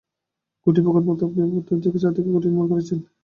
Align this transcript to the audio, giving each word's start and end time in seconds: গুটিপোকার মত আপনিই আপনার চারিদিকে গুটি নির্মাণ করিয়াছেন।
গুটিপোকার 0.67 1.03
মত 1.07 1.19
আপনিই 1.25 1.59
আপনার 1.59 1.79
চারিদিকে 1.95 2.29
গুটি 2.33 2.47
নির্মাণ 2.47 2.67
করিয়াছেন। 2.69 2.99